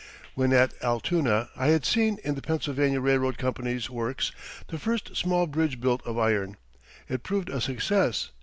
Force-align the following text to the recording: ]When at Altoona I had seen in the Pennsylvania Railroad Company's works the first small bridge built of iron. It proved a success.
]When 0.33 0.51
at 0.51 0.73
Altoona 0.81 1.49
I 1.55 1.67
had 1.67 1.85
seen 1.85 2.17
in 2.23 2.33
the 2.33 2.41
Pennsylvania 2.41 2.99
Railroad 2.99 3.37
Company's 3.37 3.87
works 3.87 4.31
the 4.67 4.79
first 4.79 5.15
small 5.15 5.45
bridge 5.45 5.79
built 5.79 6.01
of 6.07 6.17
iron. 6.17 6.57
It 7.07 7.21
proved 7.21 7.49
a 7.49 7.61
success. 7.61 8.31